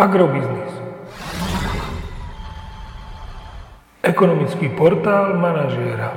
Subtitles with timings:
[0.00, 0.72] Agrobiznis.
[4.00, 6.16] Ekonomický portál manažéra.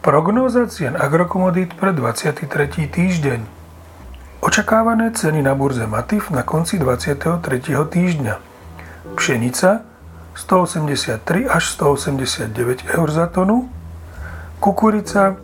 [0.00, 2.88] Prognóza cien agrokomodít pre 23.
[2.88, 3.44] týždeň.
[4.40, 7.44] Očakávané ceny na burze Matif na konci 23.
[7.84, 8.34] týždňa.
[9.20, 9.84] Pšenica
[10.32, 11.20] 183
[11.52, 13.68] až 189 eur za tonu,
[14.56, 15.36] kukurica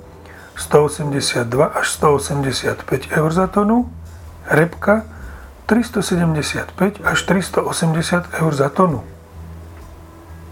[0.57, 3.93] 182 až 185 eur za tonu,
[4.49, 5.12] repka
[5.73, 9.00] 375 až 380 eur za tonu.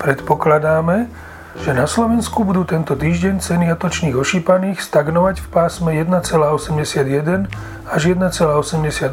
[0.01, 1.13] Predpokladáme,
[1.61, 7.53] že na Slovensku budú tento týždeň ceny jatočných ošípaných stagnovať v pásme 1,81
[7.93, 9.13] až 1,88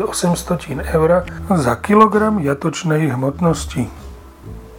[0.95, 1.09] eur
[1.51, 3.91] za kilogram jatočnej hmotnosti.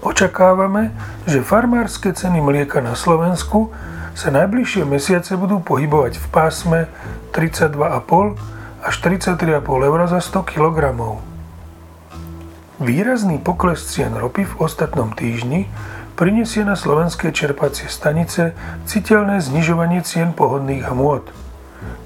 [0.01, 0.97] Očakávame,
[1.29, 3.69] že farmárske ceny mlieka na Slovensku
[4.17, 6.89] sa najbližšie mesiace budú pohybovať v pásme
[7.37, 10.79] 32,5 až 43,5 eur za 100 kg.
[12.79, 15.67] Výrazný pokles cien ropy v ostatnom týždni
[16.15, 18.55] prinesie na slovenské čerpacie stanice
[18.87, 21.27] citeľné znižovanie cien pohodných hmôt.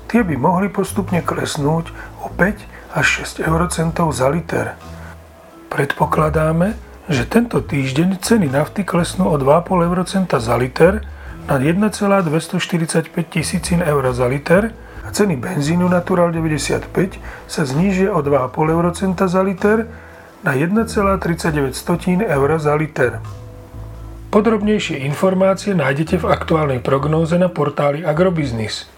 [0.09, 1.93] Tie by mohli postupne klesnúť
[2.25, 3.07] o 5 až
[3.41, 4.77] 6 eurocentov za liter.
[5.73, 6.77] Predpokladáme,
[7.09, 11.05] že tento týždeň ceny nafty klesnú o 2,5 eurocenta za liter
[11.49, 14.73] na 1,245 tisícin eur za liter
[15.03, 17.19] a ceny benzínu Natural 95
[17.51, 19.91] sa znížia o 2,5 eurocenta za liter
[20.47, 23.19] na 1,39 eur za liter.
[24.33, 28.89] Podrobnejšie informácie nájdete v aktuálnej prognóze na portáli Agrobiznis.